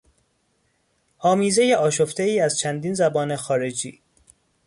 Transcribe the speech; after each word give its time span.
آمیزهی 1.19 1.73
آشفتهای 1.73 2.39
از 2.39 2.59
چندین 2.59 2.93
زبان 2.93 3.35
خارجی 3.35 4.01